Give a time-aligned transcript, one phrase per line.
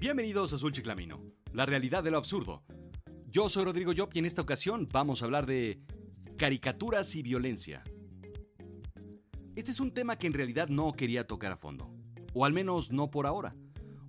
[0.00, 1.20] Bienvenidos a Azul Chiclamino,
[1.52, 2.62] la realidad de lo absurdo.
[3.26, 5.78] Yo soy Rodrigo Job y en esta ocasión vamos a hablar de
[6.38, 7.84] caricaturas y violencia.
[9.56, 11.92] Este es un tema que en realidad no quería tocar a fondo,
[12.32, 13.54] o al menos no por ahora.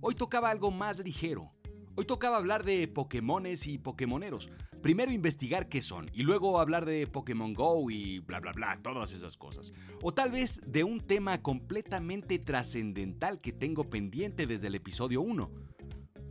[0.00, 1.52] Hoy tocaba algo más ligero.
[1.94, 4.48] Hoy tocaba hablar de Pokémones y Pokémoneros.
[4.80, 9.12] Primero investigar qué son y luego hablar de Pokémon Go y bla bla bla, todas
[9.12, 9.74] esas cosas.
[10.00, 15.71] O tal vez de un tema completamente trascendental que tengo pendiente desde el episodio 1.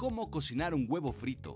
[0.02, 1.54] Cómo cocinar un huevo frito.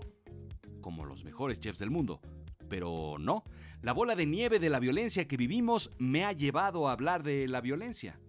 [0.80, 2.20] Como los mejores chefs del mundo.
[2.68, 3.42] Pero no,
[3.82, 7.48] la bola de nieve de la violencia que vivimos me ha llevado a hablar de
[7.48, 8.20] la violencia.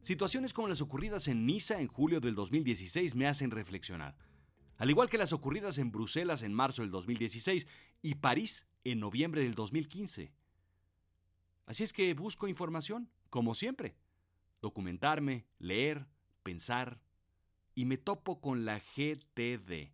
[0.00, 4.16] Situaciones como las ocurridas en Niza en julio del 2016 me hacen reflexionar
[4.78, 7.66] al igual que las ocurridas en Bruselas en marzo del 2016
[8.00, 10.32] y París en noviembre del 2015.
[11.66, 13.96] Así es que busco información, como siempre,
[14.62, 16.06] documentarme, leer,
[16.42, 17.00] pensar,
[17.76, 19.92] y me topo con la GTD,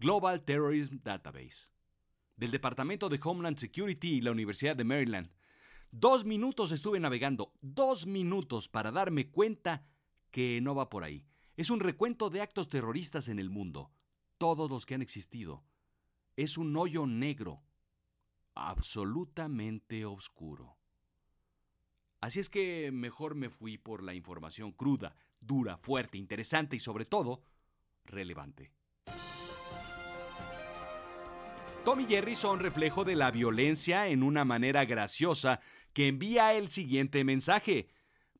[0.00, 1.70] Global Terrorism Database,
[2.34, 5.30] del Departamento de Homeland Security y la Universidad de Maryland.
[5.90, 9.86] Dos minutos estuve navegando, dos minutos para darme cuenta
[10.30, 11.26] que no va por ahí.
[11.56, 13.92] Es un recuento de actos terroristas en el mundo,
[14.38, 15.64] todos los que han existido.
[16.36, 17.62] Es un hoyo negro,
[18.54, 20.77] absolutamente oscuro.
[22.20, 27.04] Así es que mejor me fui por la información cruda, dura, fuerte, interesante y sobre
[27.04, 27.42] todo,
[28.04, 28.72] relevante.
[31.84, 35.60] Tom y Jerry son reflejo de la violencia en una manera graciosa
[35.92, 37.88] que envía el siguiente mensaje.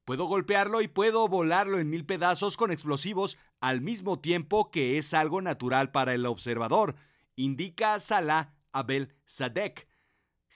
[0.04, 5.14] Puedo golpearlo y puedo volarlo en mil pedazos con explosivos al mismo tiempo que es
[5.14, 6.96] algo natural para el observador,
[7.36, 9.87] indica Salah Abel Sadek,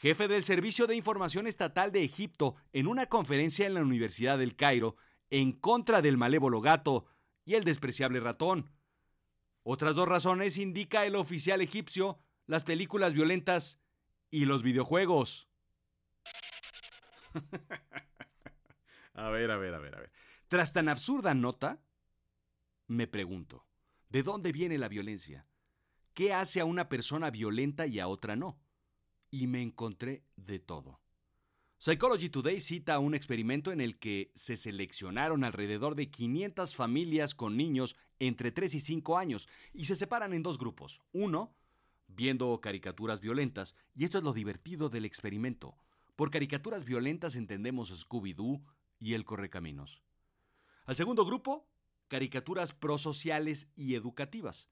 [0.03, 4.57] jefe del Servicio de Información Estatal de Egipto, en una conferencia en la Universidad del
[4.57, 4.97] Cairo
[5.31, 7.07] en contra del malévolo gato
[7.45, 8.73] y el despreciable ratón.
[9.63, 13.81] Otras dos razones indica el oficial egipcio, las películas violentas
[14.29, 15.49] y los videojuegos.
[19.15, 20.11] A ver, a ver, a ver, a ver.
[20.49, 21.83] Tras tan absurda nota,
[22.87, 23.69] me pregunto,
[24.09, 25.47] ¿de dónde viene la violencia?
[26.15, 28.62] ¿Qué hace a una persona violenta y a otra no?
[29.33, 31.01] Y me encontré de todo.
[31.79, 37.57] Psychology Today cita un experimento en el que se seleccionaron alrededor de 500 familias con
[37.57, 41.03] niños entre 3 y 5 años y se separan en dos grupos.
[41.13, 41.57] Uno,
[42.07, 45.77] viendo caricaturas violentas, y esto es lo divertido del experimento.
[46.15, 48.63] Por caricaturas violentas entendemos Scooby-Doo,
[49.03, 50.01] y El Correcaminos.
[50.85, 51.69] Al segundo grupo,
[52.07, 54.69] caricaturas prosociales y educativas.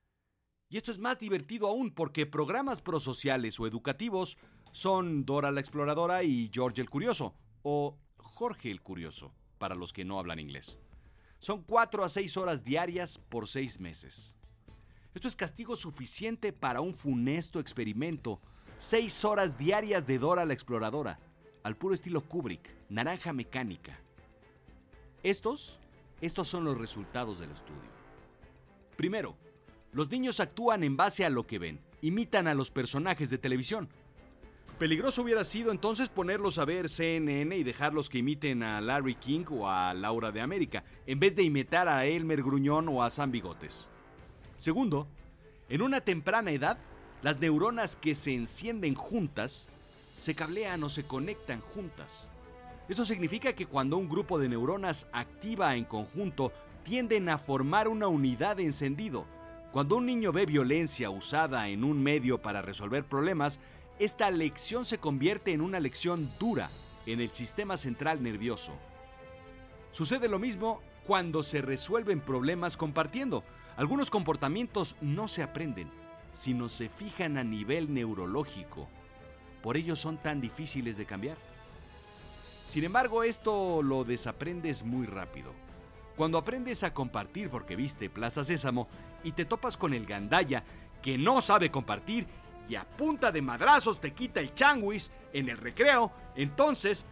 [0.71, 4.39] Y esto es más divertido aún porque programas prosociales o educativos
[4.71, 10.05] son Dora la Exploradora y George el Curioso, o Jorge el Curioso, para los que
[10.05, 10.79] no hablan inglés.
[11.41, 14.37] Son cuatro a seis horas diarias por seis meses.
[15.13, 18.41] Esto es castigo suficiente para un funesto experimento.
[18.79, 21.19] Seis horas diarias de Dora la Exploradora,
[21.65, 23.99] al puro estilo Kubrick, naranja mecánica.
[25.25, 25.81] Estos,
[26.21, 27.91] estos son los resultados del estudio.
[28.97, 29.37] Primero,
[29.93, 33.89] los niños actúan en base a lo que ven, imitan a los personajes de televisión.
[34.79, 39.45] Peligroso hubiera sido entonces ponerlos a ver CNN y dejarlos que imiten a Larry King
[39.51, 43.31] o a Laura de América, en vez de imitar a Elmer Gruñón o a Sam
[43.31, 43.89] Bigotes.
[44.57, 45.07] Segundo,
[45.69, 46.79] en una temprana edad,
[47.23, 49.69] las neuronas que se encienden juntas
[50.17, 52.31] se cablean o se conectan juntas.
[52.89, 56.53] Eso significa que cuando un grupo de neuronas activa en conjunto,
[56.83, 59.27] tienden a formar una unidad de encendido.
[59.73, 63.61] Cuando un niño ve violencia usada en un medio para resolver problemas,
[64.01, 66.71] esta lección se convierte en una lección dura
[67.07, 68.73] en el sistema central nervioso.
[69.93, 73.45] Sucede lo mismo cuando se resuelven problemas compartiendo.
[73.77, 75.89] Algunos comportamientos no se aprenden,
[76.33, 78.89] sino se fijan a nivel neurológico.
[79.63, 81.37] Por ello son tan difíciles de cambiar.
[82.69, 85.53] Sin embargo, esto lo desaprendes muy rápido.
[86.21, 88.89] Cuando aprendes a compartir porque viste Plaza Sésamo
[89.25, 90.63] y te topas con el gandaya
[91.01, 92.27] que no sabe compartir
[92.69, 97.07] y a punta de madrazos te quita el changuis en el recreo, entonces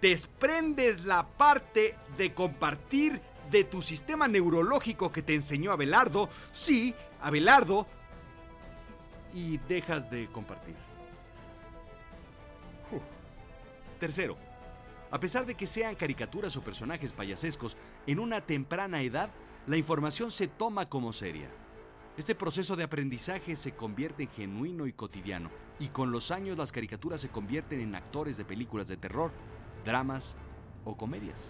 [0.00, 3.20] desprendes la parte de compartir
[3.50, 7.86] de tu sistema neurológico que te enseñó Abelardo, sí, Abelardo,
[9.34, 10.74] y dejas de compartir.
[14.00, 14.38] Tercero,
[15.14, 17.76] a pesar de que sean caricaturas o personajes payasescos,
[18.08, 19.30] en una temprana edad
[19.68, 21.48] la información se toma como seria.
[22.16, 26.72] Este proceso de aprendizaje se convierte en genuino y cotidiano, y con los años las
[26.72, 29.30] caricaturas se convierten en actores de películas de terror,
[29.84, 30.36] dramas
[30.84, 31.48] o comedias.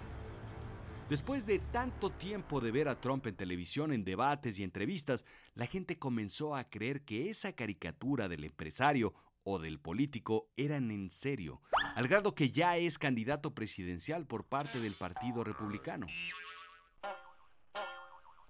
[1.08, 5.24] Después de tanto tiempo de ver a Trump en televisión, en debates y entrevistas,
[5.54, 9.14] la gente comenzó a creer que esa caricatura del empresario
[9.44, 11.62] o del político eran en serio,
[11.94, 16.06] al grado que ya es candidato presidencial por parte del Partido Republicano.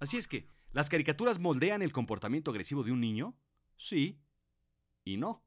[0.00, 3.37] Así es que, ¿las caricaturas moldean el comportamiento agresivo de un niño?
[3.76, 4.20] Sí
[5.05, 5.44] y no.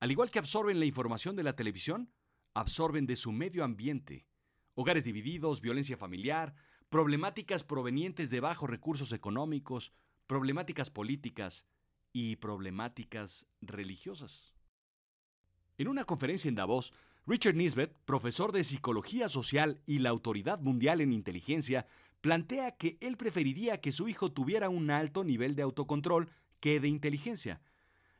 [0.00, 2.12] Al igual que absorben la información de la televisión,
[2.54, 4.26] absorben de su medio ambiente
[4.74, 6.54] hogares divididos, violencia familiar,
[6.88, 9.92] problemáticas provenientes de bajos recursos económicos,
[10.26, 11.66] problemáticas políticas
[12.12, 14.51] y problemáticas religiosas.
[15.78, 16.92] En una conferencia en Davos,
[17.26, 21.86] Richard Nisbet, profesor de Psicología Social y la Autoridad Mundial en Inteligencia,
[22.20, 26.28] plantea que él preferiría que su hijo tuviera un alto nivel de autocontrol
[26.60, 27.60] que de inteligencia.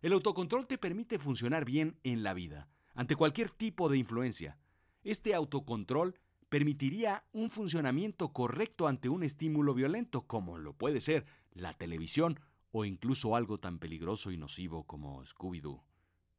[0.01, 4.59] El autocontrol te permite funcionar bien en la vida, ante cualquier tipo de influencia.
[5.05, 11.73] Este autocontrol permitiría un funcionamiento correcto ante un estímulo violento, como lo puede ser la
[11.73, 12.41] televisión
[12.73, 15.83] o incluso algo tan peligroso y nocivo como Scooby-Doo,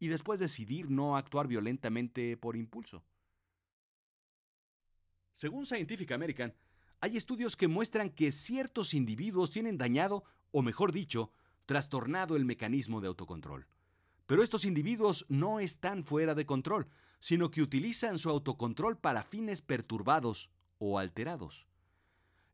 [0.03, 3.05] y después decidir no actuar violentamente por impulso.
[5.31, 6.53] Según Scientific American,
[7.00, 11.31] hay estudios que muestran que ciertos individuos tienen dañado, o mejor dicho,
[11.65, 13.65] trastornado el mecanismo de autocontrol.
[14.25, 16.89] Pero estos individuos no están fuera de control,
[17.21, 20.49] sino que utilizan su autocontrol para fines perturbados
[20.79, 21.65] o alterados.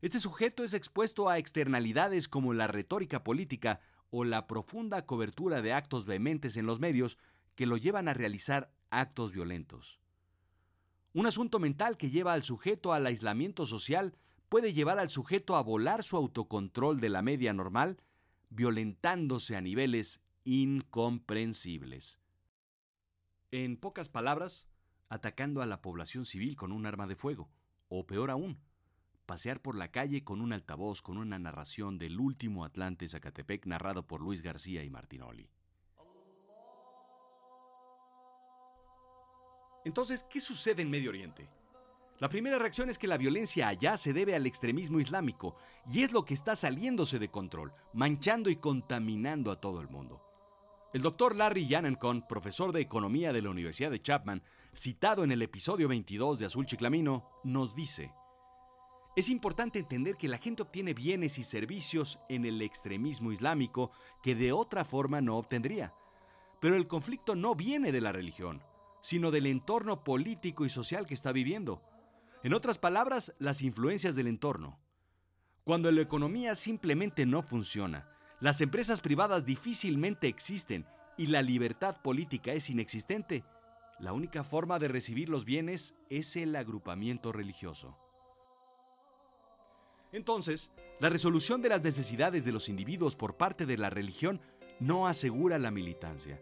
[0.02, 3.80] Este sujeto es expuesto a externalidades como la retórica política
[4.10, 7.18] o la profunda cobertura de actos vehementes en los medios
[7.54, 10.00] que lo llevan a realizar actos violentos.
[11.12, 14.14] Un asunto mental que lleva al sujeto al aislamiento social
[14.48, 18.00] puede llevar al sujeto a volar su autocontrol de la media normal,
[18.50, 22.20] violentándose a niveles incomprensibles.
[23.50, 24.68] En pocas palabras,
[25.08, 27.50] atacando a la población civil con un arma de fuego,
[27.88, 28.60] o peor aún,
[29.26, 34.06] pasear por la calle con un altavoz con una narración del último Atlante Zacatepec narrado
[34.06, 35.48] por Luis García y Martinoli.
[39.84, 41.48] Entonces, ¿qué sucede en Medio Oriente?
[42.18, 45.56] La primera reacción es que la violencia allá se debe al extremismo islámico
[45.90, 50.22] y es lo que está saliéndose de control, manchando y contaminando a todo el mundo.
[50.92, 54.42] El doctor Larry Yannencon, profesor de economía de la Universidad de Chapman,
[54.74, 58.12] citado en el episodio 22 de Azul Chiclamino, nos dice,
[59.16, 63.92] es importante entender que la gente obtiene bienes y servicios en el extremismo islámico
[64.22, 65.94] que de otra forma no obtendría.
[66.60, 68.62] Pero el conflicto no viene de la religión,
[69.02, 71.82] sino del entorno político y social que está viviendo.
[72.42, 74.78] En otras palabras, las influencias del entorno.
[75.64, 78.08] Cuando la economía simplemente no funciona,
[78.40, 80.86] las empresas privadas difícilmente existen
[81.18, 83.44] y la libertad política es inexistente.
[83.98, 87.98] La única forma de recibir los bienes es el agrupamiento religioso.
[90.12, 94.40] Entonces, la resolución de las necesidades de los individuos por parte de la religión
[94.80, 96.40] no asegura la militancia.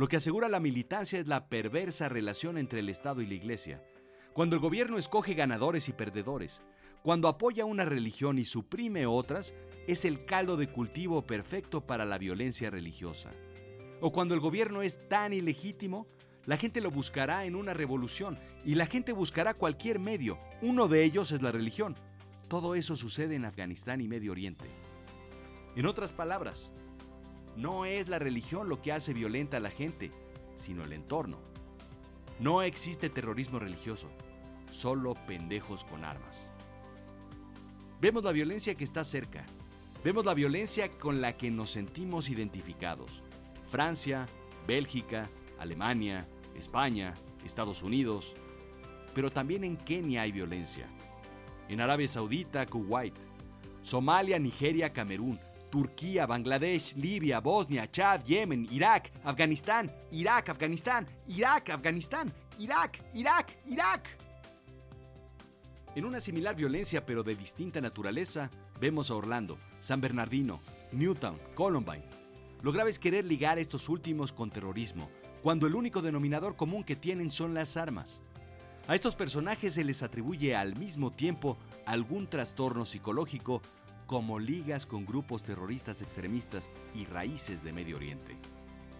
[0.00, 3.84] Lo que asegura la militancia es la perversa relación entre el Estado y la Iglesia.
[4.32, 6.62] Cuando el gobierno escoge ganadores y perdedores,
[7.02, 9.52] cuando apoya una religión y suprime otras,
[9.86, 13.32] es el caldo de cultivo perfecto para la violencia religiosa.
[14.00, 16.06] O cuando el gobierno es tan ilegítimo,
[16.46, 20.38] la gente lo buscará en una revolución y la gente buscará cualquier medio.
[20.62, 21.94] Uno de ellos es la religión.
[22.48, 24.64] Todo eso sucede en Afganistán y Medio Oriente.
[25.76, 26.72] En otras palabras,
[27.56, 30.10] no es la religión lo que hace violenta a la gente,
[30.56, 31.38] sino el entorno.
[32.38, 34.08] No existe terrorismo religioso,
[34.70, 36.50] solo pendejos con armas.
[38.00, 39.44] Vemos la violencia que está cerca,
[40.02, 43.22] Vemos la violencia con la que nos sentimos identificados.
[43.70, 44.24] Francia,
[44.66, 45.28] Bélgica,
[45.58, 46.26] Alemania,
[46.56, 47.12] España,
[47.44, 48.34] Estados Unidos.
[49.14, 50.86] Pero también en Kenia hay violencia.
[51.68, 53.14] En Arabia Saudita, Kuwait.
[53.82, 55.38] Somalia, Nigeria, Camerún.
[55.70, 64.08] Turquía, Bangladesh, Libia, Bosnia, Chad, Yemen, Irak, Afganistán, Irak, Afganistán, Irak, Afganistán, Irak, Irak, Irak.
[65.94, 68.50] En una similar violencia pero de distinta naturaleza,
[68.80, 70.60] vemos a Orlando, San Bernardino,
[70.92, 72.04] Newtown, Columbine.
[72.62, 75.08] Lo grave es querer ligar estos últimos con terrorismo,
[75.42, 78.22] cuando el único denominador común que tienen son las armas.
[78.86, 83.62] A estos personajes se les atribuye al mismo tiempo algún trastorno psicológico
[84.10, 88.36] como ligas con grupos terroristas extremistas y raíces de Medio Oriente.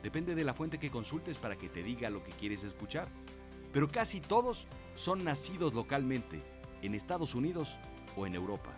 [0.04, 3.08] Depende de la fuente que consultes para que te diga lo que quieres escuchar.
[3.72, 6.40] Pero casi todos son nacidos localmente,
[6.80, 7.74] en Estados Unidos
[8.16, 8.70] o en Europa.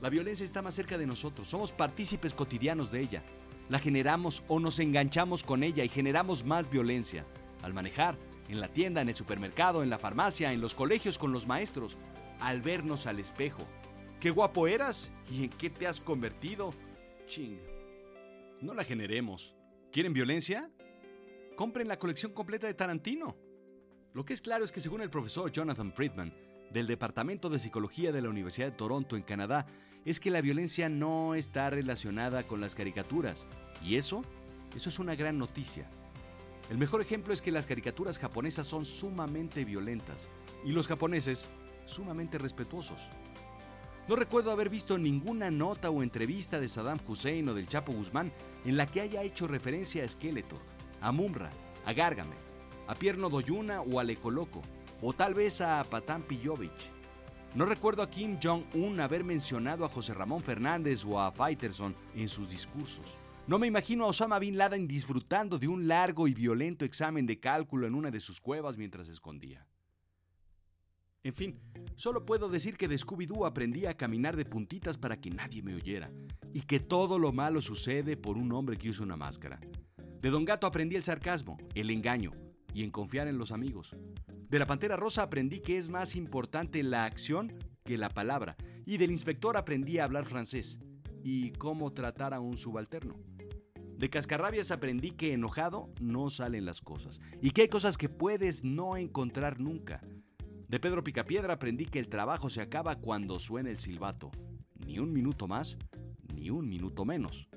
[0.00, 3.24] La violencia está más cerca de nosotros, somos partícipes cotidianos de ella.
[3.68, 7.26] La generamos o nos enganchamos con ella y generamos más violencia.
[7.62, 8.16] Al manejar,
[8.48, 11.98] en la tienda, en el supermercado, en la farmacia, en los colegios con los maestros.
[12.38, 13.66] al vernos al espejo.
[14.20, 15.10] ¡Qué guapo eras!
[15.30, 16.74] ¿Y en qué te has convertido?
[17.24, 17.58] Ching.
[18.60, 19.54] No la generemos.
[19.90, 20.70] ¿Quieren violencia?
[21.56, 23.34] Compren la colección completa de Tarantino.
[24.12, 26.34] Lo que es claro es que según el profesor Jonathan Friedman,
[26.70, 29.66] del Departamento de Psicología de la Universidad de Toronto en Canadá,
[30.04, 33.46] es que la violencia no está relacionada con las caricaturas.
[33.82, 34.20] Y eso,
[34.76, 35.88] eso es una gran noticia.
[36.68, 40.28] El mejor ejemplo es que las caricaturas japonesas son sumamente violentas
[40.62, 41.48] y los japoneses
[41.86, 43.00] sumamente respetuosos.
[44.10, 48.32] No recuerdo haber visto ninguna nota o entrevista de Saddam Hussein o del Chapo Guzmán
[48.64, 50.58] en la que haya hecho referencia a Skeletor,
[51.00, 51.48] a Mumra,
[51.84, 52.36] a Gargamel,
[52.88, 54.62] a Pierno Doyuna o al Ecoloco,
[55.00, 56.72] o tal vez a Patán Pijovic.
[57.54, 62.28] No recuerdo a Kim Jong-un haber mencionado a José Ramón Fernández o a Faitelson en
[62.28, 63.06] sus discursos.
[63.46, 67.38] No me imagino a Osama Bin Laden disfrutando de un largo y violento examen de
[67.38, 69.68] cálculo en una de sus cuevas mientras se escondía.
[71.22, 71.60] En fin,
[71.96, 75.74] solo puedo decir que de Scooby-Doo aprendí a caminar de puntitas para que nadie me
[75.74, 76.10] oyera,
[76.54, 79.60] y que todo lo malo sucede por un hombre que usa una máscara.
[80.22, 82.32] De Don Gato aprendí el sarcasmo, el engaño,
[82.72, 83.94] y en confiar en los amigos.
[84.48, 87.52] De la Pantera Rosa aprendí que es más importante la acción
[87.84, 90.78] que la palabra, y del inspector aprendí a hablar francés,
[91.22, 93.20] y cómo tratar a un subalterno.
[93.98, 98.64] De Cascarrabias aprendí que enojado no salen las cosas, y que hay cosas que puedes
[98.64, 100.00] no encontrar nunca,
[100.70, 104.30] de Pedro Picapiedra aprendí que el trabajo se acaba cuando suena el silbato.
[104.86, 105.76] Ni un minuto más,
[106.32, 107.48] ni un minuto menos.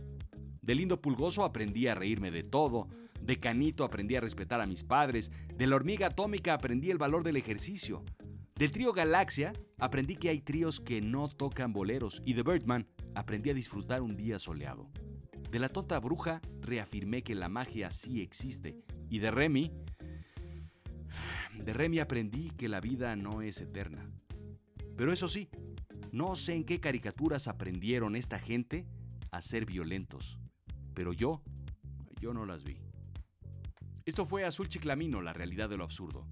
[0.64, 2.88] De Lindo Pulgoso aprendí a reírme de todo.
[3.22, 5.32] De Canito aprendí a respetar a mis padres.
[5.56, 8.04] De la hormiga atómica aprendí el valor del ejercicio.
[8.56, 12.20] Del trío Galaxia aprendí que hay tríos que no tocan boleros.
[12.26, 14.90] Y de Birdman aprendí a disfrutar un día soleado.
[15.52, 18.76] De la tonta bruja reafirmé que la magia sí existe.
[19.08, 19.72] Y de Remy
[21.58, 24.10] de Remy aprendí que la vida no es eterna.
[24.96, 25.50] Pero eso sí,
[26.12, 28.86] no sé en qué caricaturas aprendieron esta gente
[29.32, 30.38] a ser violentos.
[30.94, 31.42] Pero yo,
[32.22, 32.78] yo no las vi.
[34.06, 36.28] Esto fue Azul Chiclamino, la realidad de lo absurdo.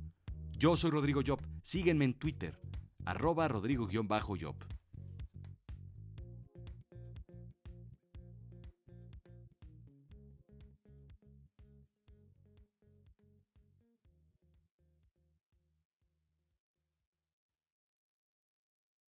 [0.51, 1.41] Yo soy Rodrigo Job.
[1.63, 2.59] Síguenme en Twitter,
[3.05, 4.55] arroba Rodrigo-Job.